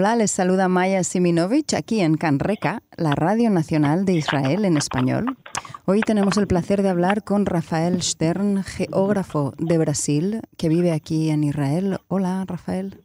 [0.00, 5.36] Hola, les saluda Maya Siminovich aquí en Canreca, la Radio Nacional de Israel en español.
[5.86, 11.30] Hoy tenemos el placer de hablar con Rafael Stern, geógrafo de Brasil, que vive aquí
[11.30, 11.98] en Israel.
[12.06, 13.02] Hola, Rafael.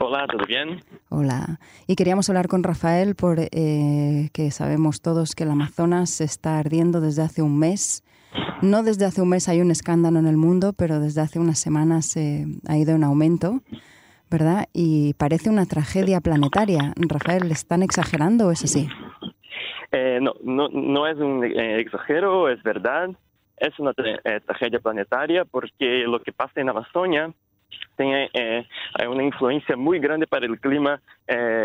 [0.00, 0.82] Hola, ¿todo bien?
[1.10, 1.60] Hola.
[1.86, 7.20] Y queríamos hablar con Rafael porque eh, sabemos todos que el Amazonas está ardiendo desde
[7.20, 8.02] hace un mes.
[8.62, 11.58] No desde hace un mes hay un escándalo en el mundo, pero desde hace unas
[11.58, 13.60] semanas eh, ha ido en aumento.
[14.30, 14.68] ¿Verdad?
[14.72, 16.92] Y parece una tragedia planetaria.
[16.96, 18.88] Rafael, ¿están exagerando o es así?
[19.90, 23.10] Eh, no, no, no es un eh, exagero, es verdad.
[23.56, 27.32] Es una eh, tragedia planetaria porque lo que pasa en Amazonia
[27.96, 28.30] tiene
[29.08, 31.00] una influencia muy grande para el clima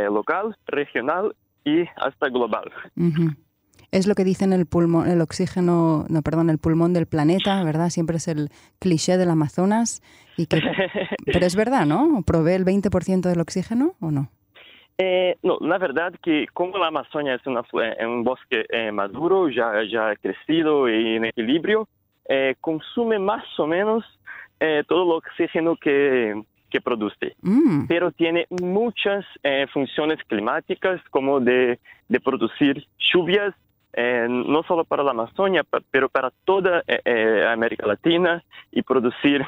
[0.10, 2.72] local, regional y hasta global
[3.94, 7.90] es lo que dicen el pulmón, el oxígeno, no, perdón, el pulmón del planeta, ¿verdad?
[7.90, 8.50] Siempre es el
[8.80, 10.02] cliché del Amazonas.
[10.36, 10.62] Y que,
[11.26, 12.24] pero es verdad, ¿no?
[12.26, 14.32] ¿Provee el 20% del oxígeno o no?
[14.98, 17.64] Eh, no, la verdad que como la Amazonia es una,
[18.08, 21.88] un bosque eh, maduro, ya, ya crecido y en equilibrio,
[22.28, 24.04] eh, consume más o menos
[24.88, 27.36] todo el oxígeno que, que produce.
[27.42, 27.86] Mm.
[27.86, 29.26] Pero tiene muchas
[29.74, 33.54] funciones climáticas como de, de producir lluvias
[33.94, 39.46] eh, no solo para la Amazonia, pero para toda eh, eh, América Latina y producir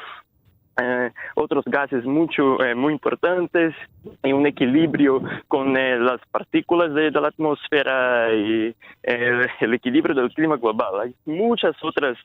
[1.36, 3.74] otros gases mucho, muy importantes
[4.22, 11.00] y un equilibrio con las partículas de, la atmósfera y el equilibrio del clima global.
[11.00, 12.18] Hay muchas otras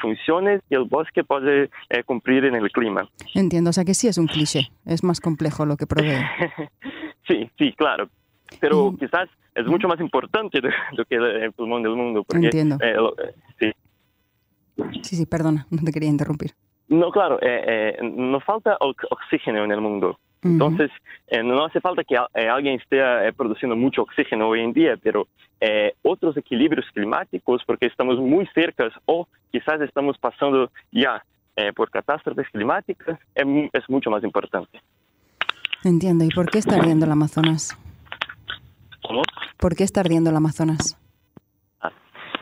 [0.00, 1.70] funciones que el bosque puede
[2.06, 3.08] cumplir en el clima.
[3.36, 6.24] Entiendo, o sea que sí es un cliché, es más complejo lo que provee.
[7.28, 8.08] sí, sí, claro,
[8.60, 12.22] pero quizás es mucho más importante de, lo que el pulmón del mundo.
[12.24, 12.76] Porque, Entiendo.
[12.80, 12.94] Eh,
[13.58, 13.72] eh,
[14.76, 15.02] sí.
[15.02, 16.52] sí, sí, perdona, no te quería interrumpir.
[16.88, 20.18] No, claro, eh, no falta oxígeno en el mundo.
[20.42, 20.92] Entonces,
[21.42, 23.00] no hace falta que alguien esté
[23.32, 25.26] produciendo mucho oxígeno hoy en día, pero
[26.02, 31.24] otros equilibrios climáticos, porque estamos muy cerca o quizás estamos pasando ya
[31.74, 34.80] por catástrofes climáticas, es mucho más importante.
[35.82, 36.24] Entiendo.
[36.24, 37.76] ¿Y por qué está ardiendo el Amazonas?
[39.58, 40.98] ¿Por qué está ardiendo el Amazonas?
[41.80, 41.92] Ah,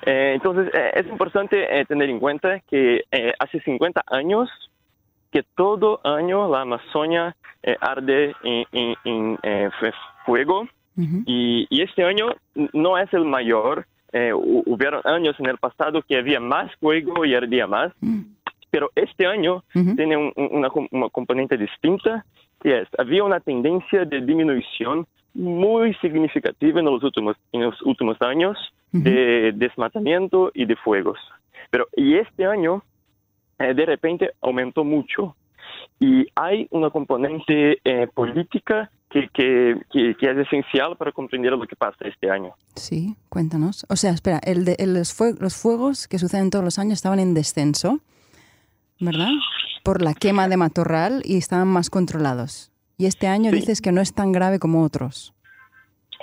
[0.06, 3.02] eh, entonces, eh, es importante eh, tener en cuenta que
[3.38, 4.48] hace 50 años
[5.30, 7.36] que todo año la Amazonia
[7.80, 9.38] arde en,
[10.26, 10.68] fuego
[11.26, 12.28] y, este año
[12.72, 13.86] no es el mayor.
[14.12, 18.20] hubieron años en el pasado que había más fuego y ardía más, mm.
[18.70, 22.24] pero este año tiene una, una componente distinta
[22.64, 28.16] que es, había una tendencia de disminución muy significativa en los últimos, en los últimos
[28.22, 28.56] años
[28.92, 31.18] de desmatamiento y de fuegos.
[31.70, 32.84] Pero y este año,
[33.58, 35.34] eh, de repente, aumentó mucho.
[35.98, 41.76] Y hay una componente eh, política que, que, que, es esencial para comprender lo que
[41.76, 42.54] pasa este año.
[42.74, 43.86] Sí, cuéntanos.
[43.88, 47.34] O sea, espera, el de, los, los fuegos que suceden todos los años estaban en
[47.34, 48.00] descenso,
[49.00, 49.30] ¿verdad?
[49.82, 52.72] Por la quema de matorral y estaban más controlados.
[52.96, 55.34] Y este año dices que no es tan grave como otros.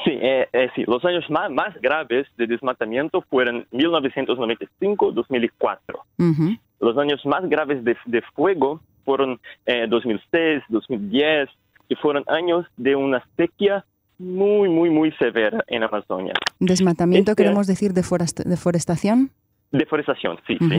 [0.03, 0.83] Sí, eh, eh, sí.
[0.87, 6.59] los años más, más graves de desmatamiento fueron 1995-2004.
[6.79, 9.39] Los años más graves de, de fuego fueron
[9.89, 11.49] 2006, 2010,
[11.87, 13.85] que fueron años de una sequía
[14.21, 16.33] muy, muy, muy severa en Amazonia.
[16.59, 19.31] ¿Desmatamiento este queremos decir deforestación?
[19.71, 20.77] Deforestación, sí, sí.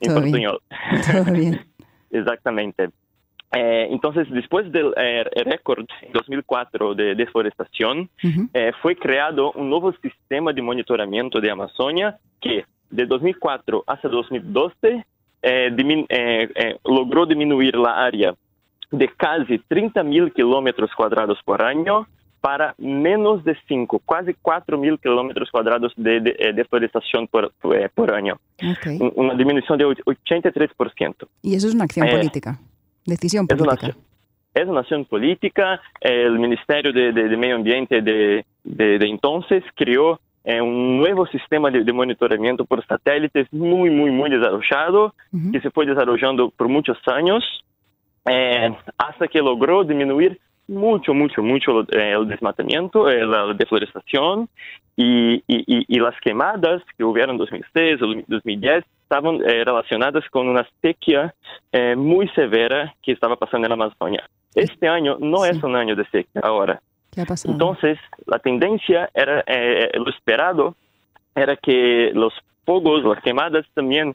[0.14, 0.60] portuñol.
[1.10, 1.60] Todo bien.
[2.10, 2.90] Exactamente.
[3.54, 8.08] Eh, entonces, después del eh, récord en 2004 de deforestación,
[8.54, 15.04] eh, fue creado un nuevo sistema de monitoramiento de Amazonia que de 2004 hasta 2012
[16.84, 18.34] logró disminuir la área
[18.90, 22.06] de casi 30 mil kilómetros cuadrados por año
[22.40, 26.20] para menos de 5, casi 4 mil kilómetros cuadrados de,
[26.54, 27.52] deforestación por,
[27.94, 28.38] por año.
[29.14, 31.28] Una disminución de 83%.
[31.42, 32.58] ¿Y eso es una acción política?
[33.04, 33.96] Decisión política.
[34.54, 35.80] Es una, acción política.
[36.00, 42.84] El Ministerio de, Medio Ambiente de, entonces creó eh, un nuevo sistema de, monitoramiento por
[42.86, 45.14] satélites muy, muy, muy desarrollado,
[45.52, 47.42] que se fue desarrollando por muchos años,
[48.26, 50.38] eh, hasta que logró disminuir
[50.68, 54.48] mucho, mucho, mucho eh, el desmatamiento, la deforestación,
[54.96, 60.66] y, y, las quemadas que hubieron en 2006 o 2010 estaban eh, relacionadas con una
[60.80, 61.34] sequía
[61.70, 64.26] eh, muy severa que estaba pasando en la Amazonia.
[64.54, 66.80] Este año no es un año de sequía ahora.
[67.10, 67.52] ¿Qué ha pasado?
[67.52, 70.74] Entonces, la tendencia era, eh, lo esperado
[71.34, 72.32] era que los
[72.64, 74.14] fuegos, las quemadas también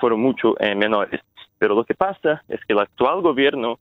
[0.00, 1.20] fueron mucho menores.
[1.58, 3.78] Pero lo que pasa es que el actual gobierno,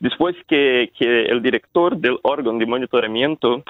[0.00, 3.62] después que, que el director del órgano de monitoramiento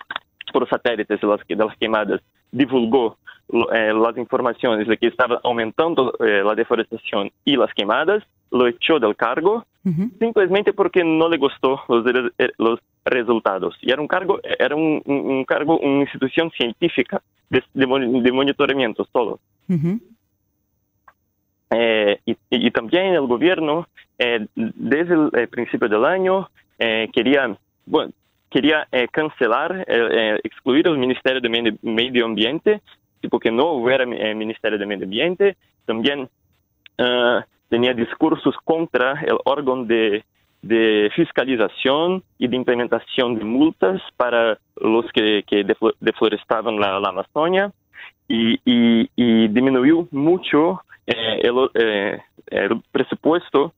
[0.53, 2.21] por satélites de las, de las quemadas
[2.51, 8.67] divulgó eh, las informaciones de que estaba aumentando eh, la deforestación y las quemadas, lo
[8.67, 9.65] echó del cargo
[10.19, 12.05] simplemente porque no le gustó los,
[12.39, 13.77] eh, los resultados.
[13.81, 19.39] Y era un cargo, era un, un, cargo, una institución científica de, de, monitoramiento solo.
[21.71, 23.87] Eh, y, y, también el gobierno,
[24.19, 28.13] eh, desde el, principio del año, quería, bueno,
[28.51, 32.81] quería eh, cancelar, eh, eh, excluir el Ministerio de Medio Ambiente,
[33.31, 35.57] porque no hubiera Ministerio de Medio Ambiente.
[35.85, 36.29] También
[37.69, 40.25] tenía discursos contra el órgano de,
[41.15, 45.45] fiscalización y de implementación de multas para los que,
[46.01, 47.73] deforestaban la, Amazonia
[48.29, 49.09] y,
[49.49, 53.73] disminuyó mucho el, presupuesto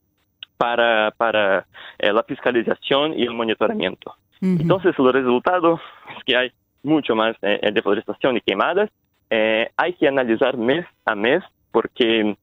[0.57, 1.65] para, para
[1.99, 4.15] la fiscalización y el monitoramiento.
[4.41, 5.79] Entonces, el resultado
[6.17, 6.51] es que hay
[6.83, 8.89] mucho más eh, eh, deforestación y quemadas.
[9.29, 12.35] Eh, hay que analizar mes a mes porque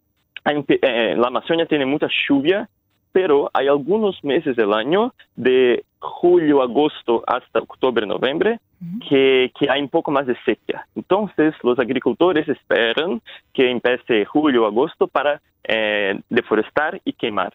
[0.44, 2.69] la Amazonia tiene mucha lluvia,
[3.11, 8.61] pero hay algunos meses del año, de julio, agosto hasta octubre, noviembre,
[9.09, 10.87] que, que, hay un poco más de sequía.
[10.94, 13.21] Entonces, los agricultores esperan
[13.53, 15.41] que empiece julio, agosto para
[16.29, 17.53] deforestar y quemar.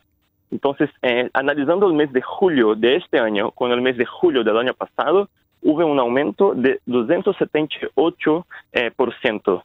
[0.52, 4.44] Entonces, eh, analizando el mes de julio de este año con el mes de julio
[4.44, 5.30] del año pasado,
[5.62, 9.14] hubo un aumento de 278% eh, por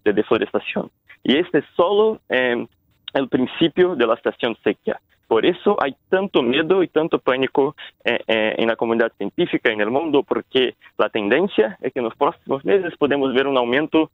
[0.04, 0.90] de deforestación.
[1.22, 2.66] Y este es solo eh,
[3.14, 5.00] el principio de la estación sequía.
[5.26, 10.22] Por eso hay tanto miedo y tanto pánico en la comunidad científica en el mundo,
[10.22, 14.12] porque la tendencia es que en los próximos meses podemos ver un aumento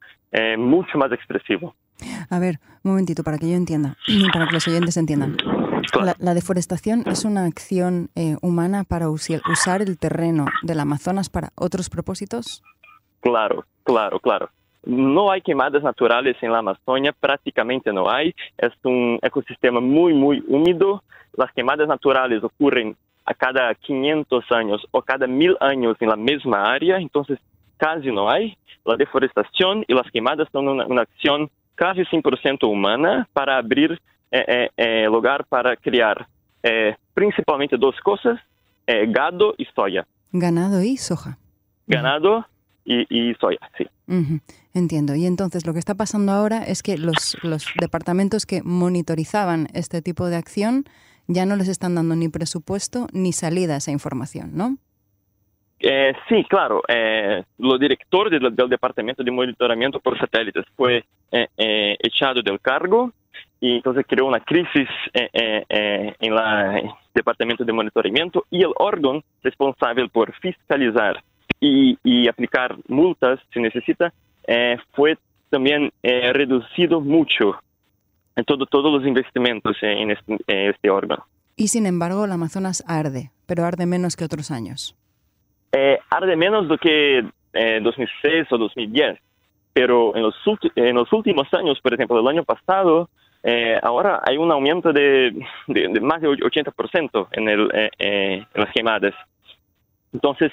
[0.56, 1.74] mucho más expresivo.
[2.30, 3.94] A ver, un momentito para que yo entienda,
[4.32, 5.36] para que los oyentes entiendan.
[6.18, 11.90] La, deforestación es una acción eh, humana para usar el terreno del Amazonas para otros
[11.90, 12.62] propósitos.
[13.20, 14.50] Claro, claro, claro.
[14.84, 18.34] No hay quemadas naturales en la Amazonia, prácticamente no hay.
[18.58, 21.04] Es un ecosistema muy, muy húmedo.
[21.34, 26.64] Las quemadas naturales ocurren a cada 500 años o cada mil años en la misma
[26.72, 27.38] área, entonces
[27.76, 28.56] casi no hay.
[28.84, 34.00] La deforestación y las quemadas son una acción casi 100% humana para abrir
[34.34, 36.26] eh, eh, lugar para criar
[36.62, 38.40] eh, principalmente dos cosas,
[39.08, 40.06] gado y soya.
[40.32, 41.38] Ganado y soja.
[41.86, 42.46] Ganado
[42.84, 43.86] y, soya, sí.
[44.74, 45.14] Entiendo.
[45.14, 50.02] Y entonces lo que está pasando ahora es que los, los departamentos que monitorizaban este
[50.02, 50.84] tipo de acción
[51.26, 54.78] ya no les están dando ni presupuesto ni salida a esa información, ¿no?
[56.28, 56.80] sí, claro.
[56.86, 61.04] Eh, lo director del, Departamento de Monitoramiento por Satélites fue
[61.98, 63.12] echado del cargo
[63.62, 68.72] y entonces creó una crisis eh, eh, eh, en el Departamento de Monitoramiento y el
[68.76, 71.22] órgano responsable por fiscalizar
[71.60, 74.12] y, aplicar multas si necesita
[74.94, 75.16] fue
[75.48, 77.56] también reducido mucho
[78.34, 81.24] en todo, todos los investimentos en este, este, órgano.
[81.54, 84.96] Y sin embargo, el Amazonas arde, pero arde menos que otros años.
[86.10, 89.20] arde menos do que 2006 o 2010,
[89.72, 90.34] pero en los,
[90.74, 93.08] en los últimos años, por ejemplo, el año pasado,
[93.42, 95.34] eh, ahora hay un aumento de,
[96.00, 99.14] más de 80% en, el, eh, eh, en las quemadas.
[100.12, 100.52] Entonces,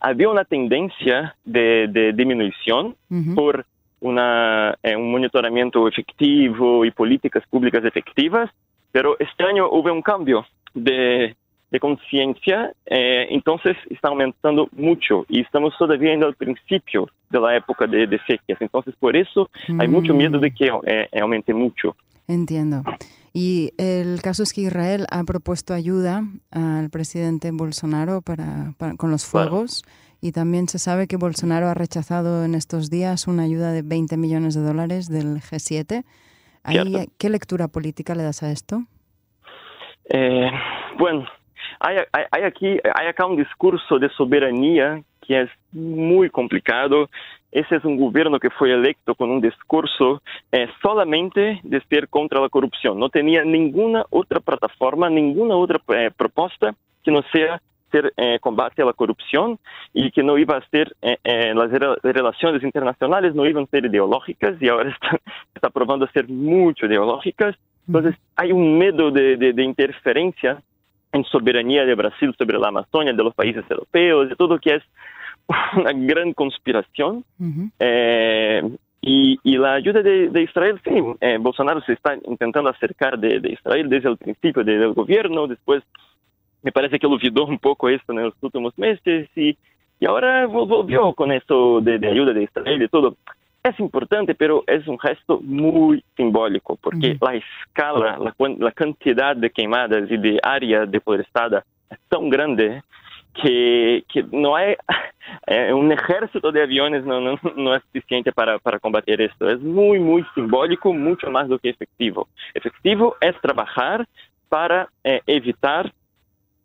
[0.00, 2.96] había una tendencia de, disminución
[3.36, 3.64] por
[4.00, 8.50] una, un monitoramiento efectivo y políticas públicas efectivas,
[8.90, 11.36] pero este año hubo un cambio de,
[11.80, 18.08] conciencia, entonces está aumentando mucho y estamos todavía en el principio de la época de,
[18.08, 18.60] de sequías.
[18.60, 19.48] Entonces, por eso
[19.78, 20.68] hay mucho miedo de que
[21.12, 21.94] aumente mucho.
[22.30, 22.84] Entiendo.
[23.32, 26.22] Y el caso es que Israel ha propuesto ayuda
[26.52, 29.82] al presidente Bolsonaro para, con los fuegos
[30.20, 34.16] y también se sabe que Bolsonaro ha rechazado en estos días una ayuda de 20
[34.16, 36.04] millones de dólares del G7.
[37.18, 38.84] ¿Qué lectura política le das a esto?
[40.08, 40.50] Eh,
[40.98, 41.26] bueno,
[41.80, 47.10] hay, hay, aquí, hay acá un discurso de soberanía que es muy complicado
[47.52, 52.40] ese es un gobierno que fue electo con un discurso eh, solamente de ser contra
[52.40, 52.98] la corrupción.
[52.98, 58.82] No tenía ninguna otra plataforma, ninguna otra eh, propuesta que no sea ser eh, combate
[58.82, 59.58] a la corrupción
[59.92, 61.70] y que no iba a ser, eh, eh, las
[62.02, 65.20] relaciones internacionales no iban a ser ideológicas y ahora está,
[65.54, 67.56] está probando a ser mucho ideológicas.
[67.86, 70.62] Entonces hay un miedo de, de, interferencia
[71.12, 74.82] en soberanía de Brasil sobre la Amazonia, de los países europeos, de todo que es
[75.76, 77.24] una gran conspiración.
[79.02, 80.90] Y, y, la ayuda de, de Israel, sí,
[81.38, 85.82] Bolsonaro se está intentando acercar de, de Israel desde el principio del gobierno, después
[86.62, 89.56] me parece que olvidó un poco esto en los últimos meses y,
[89.98, 93.16] y ahora volvió con esto de, de, ayuda de Israel y todo.
[93.62, 99.50] Es importante, pero es un gesto muy simbólico, porque la escala, la, la, cantidad de
[99.50, 102.82] quemadas y de área deforestada es tan grande
[103.34, 104.76] que, que no hay
[105.46, 109.48] eh, un ejército de aviones no, no, no es suficiente para, para combatir esto.
[109.48, 112.28] Es muy, muy simbólico, mucho más do que efectivo.
[112.54, 114.06] Efectivo es trabajar
[114.48, 115.92] para eh, evitar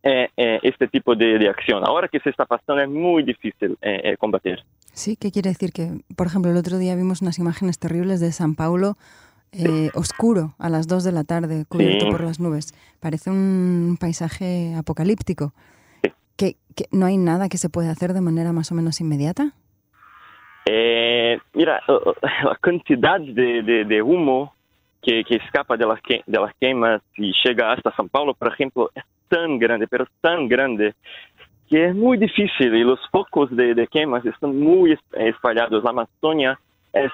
[0.03, 0.29] eh,
[0.61, 1.83] este tipo de, de, acción.
[1.83, 4.59] Ahora que se está pasando es muy difícil eh, eh, combatir.
[4.93, 5.71] Sí, ¿qué quiere decir?
[5.71, 8.97] Que, por ejemplo, el otro día vimos unas imágenes terribles de San Paulo
[9.51, 12.11] eh, oscuro a las 2 de la tarde, cubierto sí.
[12.11, 12.73] por las nubes.
[12.99, 15.53] Parece un paisaje apocalíptico.
[16.37, 19.53] ¿Que, que no hay nada que se pueda hacer de manera más o menos inmediata?
[20.65, 21.81] Eh, mira,
[22.43, 24.53] la cantidad de, de, de humo
[25.01, 28.51] que, que, escapa de las, que, de las quemas y llega hasta São Paulo, por
[28.51, 30.95] ejemplo, es tan grande, pero tan grande,
[31.69, 35.83] que es muy difícil y los focos de, de quemas están muy espalhados.
[35.83, 36.59] La Amazonia
[36.93, 37.11] es,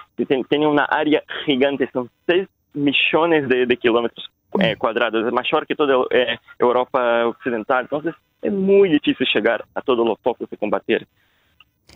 [0.49, 5.75] tiene una área gigante, son 6 millones de, de kilómetros eh, cuadrados, es mayor que
[5.75, 11.07] toda eh, Europa occidental, entonces es muy difícil llegar a todos los focos de combatir.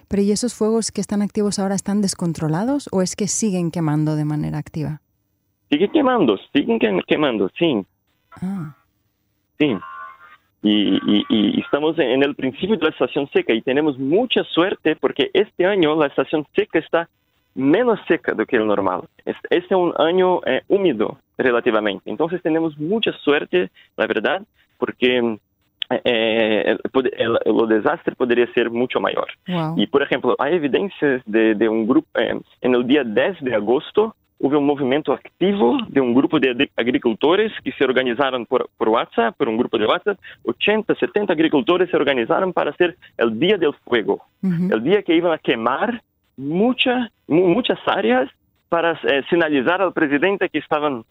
[0.08, 4.16] Pero ¿y esos fuegos que están activos ahora están descontrolados o es que siguen quemando
[4.16, 5.02] de manera activa?
[5.70, 7.86] Sigue quemando, siguen quemando, sí.
[8.32, 8.76] Ah.
[9.58, 9.76] Sí.
[10.62, 14.96] Y, y, y, estamos en el principio de la estación seca y tenemos mucha suerte
[14.96, 17.10] porque este año la estación seca está
[17.56, 19.04] menos seca do que el normal.
[19.26, 22.10] Este es un año eh, húmedo relativamente.
[22.10, 24.42] Entonces tenemos mucha suerte, la verdad,
[24.78, 25.38] porque
[25.90, 26.80] eh, el,
[27.18, 29.28] el, el, desastre podría ser mucho mayor.
[29.48, 29.76] Wow.
[29.78, 34.16] Y por ejemplo, hay evidencias de, de un grupo, en el día 10 de agosto,
[34.38, 39.36] houve um movimento activo de um grupo de agricultores que se organizaram por, por WhatsApp,
[39.38, 40.20] por um grupo de WhatsApp.
[40.44, 44.70] 80, 70 agricultores se organizaram para ser o Dia del Fuego, Uhum.
[44.76, 46.00] o dia que iam a queimar
[46.38, 48.30] mucha, mu- muchas áreas
[48.70, 51.06] para eh, sinalizar ao presidente que estavam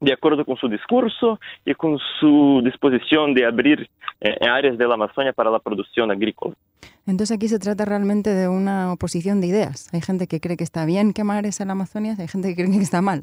[0.00, 3.88] de acordo com seu discurso e com sua disposição de abrir
[4.20, 6.54] eh, áreas da Amazônia para a produção agrícola.
[7.06, 9.88] Entonces aquí se trata realmente de una oposición de ideas.
[9.92, 12.70] Hay gente que cree que está bien quemar esa la Amazonia, hay gente que cree
[12.70, 13.22] que está mal.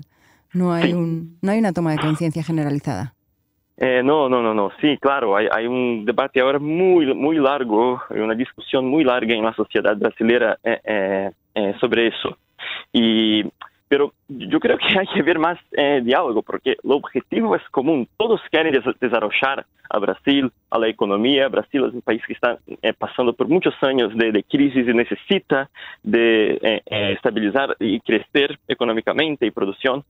[0.53, 0.93] No hay, Sí.
[0.93, 3.13] un, no hay una toma de conciencia generalizada.
[3.77, 4.71] Eh, no, no, no, no.
[4.79, 9.53] Sí, claro, hay un debate ahora muy, muy largo, una discusión muy larga en la
[9.53, 12.37] sociedad brasileña eh, eh, sobre eso.
[12.93, 13.43] Y,
[13.89, 18.07] pero yo creo que hay que ver más eh, diálogo, porque el objetivo es común.
[18.17, 21.49] Todos quieren des- desarrollar a Brasil, a la.
[21.49, 22.57] Brasil es un país que está
[22.97, 24.43] pasando por muchos años de, de
[24.87, 25.69] y necesita
[26.01, 26.57] de
[27.13, 30.03] estabilizar y crecer económicamente y producción.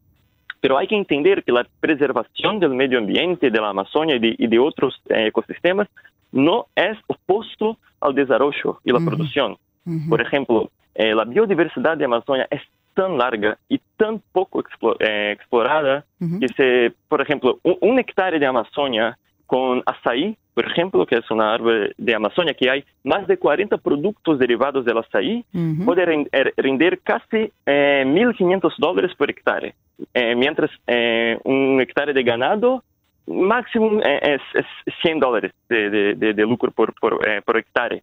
[0.61, 4.35] Pero hay que entender que la preservación del medio ambiente, de la Amazonia y de,
[4.37, 5.87] y de otros eh, ecosistemas
[6.31, 9.05] no es opuesto al desarrollo y la Ujú.
[9.05, 9.57] producción.
[9.85, 10.09] Ujú.
[10.09, 12.61] Por ejemplo, eh, la biodiversidad de Amazonia es
[12.93, 16.39] tan larga y tan poco explo- eh, explorada Ujú.
[16.39, 21.29] que se, por ejemplo, un, un hectárea de Amazonia con açaí, por ejemplo, que es
[21.31, 25.85] una árbol de Amazonia que hay más de 40 productos derivados del açaí, Ujú.
[25.85, 29.73] puede ren- er- render casi eh, 1.500 dólares por hectárea,
[30.13, 32.83] Eh, mientras eh, un hectárea de ganado
[33.27, 34.41] máximo eh, es,
[34.85, 38.01] es 100 dólares de, de- de- de lucro por, por, eh, por hectárea.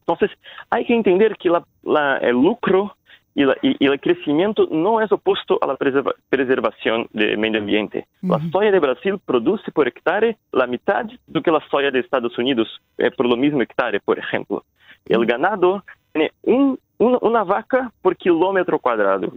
[0.00, 0.30] Entonces,
[0.70, 2.96] hay que entender que la- la- el lucro
[3.34, 7.58] y, la- y- y el crecimiento no es opuesto a la preserva- preservación del medio
[7.60, 8.06] ambiente.
[8.22, 8.48] La Ujú.
[8.50, 12.68] soya de Brasil produce por hectárea la mitad de que la soya de Estados Unidos
[12.98, 14.64] eh, por lo mismo hectárea, por ejemplo.
[15.06, 19.32] El ganado tiene un- un- una vaca por kilómetro cuadrado.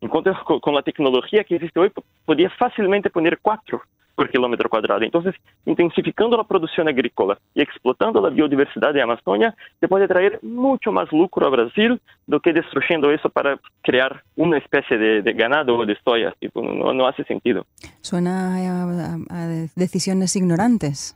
[0.00, 3.82] Enquanto con, con la tecnología que existe hoy, p- podía fácilmente poner cuatro
[4.14, 5.02] por kilómetro cuadrado.
[5.04, 5.32] Entonces,
[5.64, 11.06] intensificando la producción agrícola y explotando la biodiversidad de Amazonia, se puede traer mucho más
[11.12, 15.86] lucro a Brasil do que destruyendo eso para crear una especie de, de ganado o
[15.86, 16.34] de soya.
[16.40, 17.64] Tipo, no, no hace sentido.
[18.00, 21.14] Suena a, a- a decisiones ignorantes.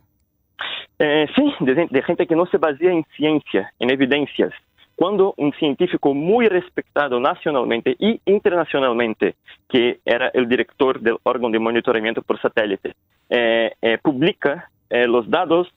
[0.99, 4.53] Eh, sí, de, de gente que no se basea en ciencia, en evidencias.
[4.95, 9.35] Cuando un científico muy respetado nacionalmente y internacionalmente,
[9.69, 12.95] que era el director del órgano de monitoramiento por satélite,
[13.31, 15.73] eh, eh, publica eh, los datos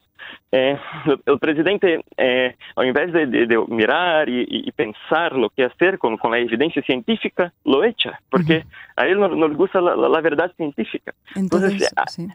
[0.51, 0.77] eh,
[1.25, 6.81] el, presidente, eh, al invés de, mirar y, pensar lo que hacer con, la evidencia
[6.81, 11.13] científica, lo echa, porque a él no, le gusta la, verdad científica.
[11.35, 12.27] Entonces, ah, sí.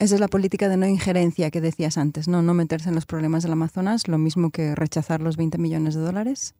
[0.00, 2.40] Esa es la política de no injerencia que decías antes, ¿no?
[2.40, 6.02] No meterse en los problemas del Amazonas, lo mismo que rechazar los 20 millones de
[6.02, 6.54] dólares.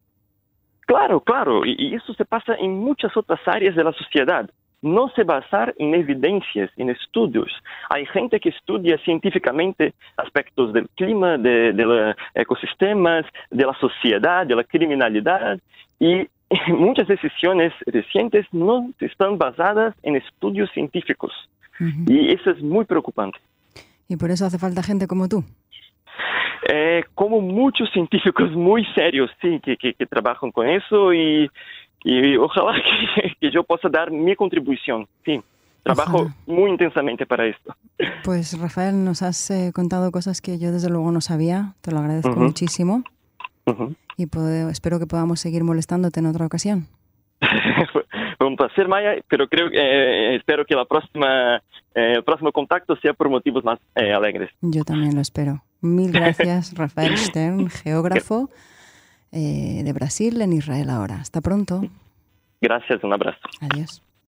[0.85, 4.49] Claro, claro, y, eso se pasa en muchas otras áreas de la sociedad.
[4.81, 7.49] No se basar en evidencias, en estudios.
[7.89, 14.55] Hay gente que estudia científicamente aspectos del clima, de, los ecosistemas, de la sociedad, de
[14.55, 15.59] la criminalidad,
[15.97, 16.27] y
[16.67, 21.31] muchas decisiones recientes no están basadas en estudios científicos.
[22.07, 23.39] Y eso es muy preocupante.
[24.07, 25.43] ¿Y por eso hace falta gente como tú?
[26.67, 31.49] Eh, como muchos científicos muy serios, sí, que, que, trabajan con eso y,
[32.03, 32.73] y ojalá
[33.39, 35.41] que, yo pueda dar mi contribución, sí.
[35.83, 37.73] Trabajo muy intensamente para esto.
[38.23, 41.99] Pues Rafael, nos has eh, contado cosas que yo desde luego no sabía, te lo
[41.99, 43.03] agradezco muchísimo
[44.17, 44.27] y
[44.69, 46.87] espero que podamos seguir molestándote en otra ocasión.
[48.39, 51.57] Fue un placer, Maya, pero creo que eh, espero que la próxima,
[51.93, 54.49] eh, el próximo contacto sea por motivos más eh, alegres.
[54.61, 55.61] Yo también lo espero.
[55.81, 58.49] Mil gracias, Rafael Stern, geógrafo
[59.31, 61.15] de Brasil en Israel ahora.
[61.15, 61.81] Hasta pronto.
[62.61, 63.41] Gracias, un abrazo.
[63.59, 64.01] Adiós.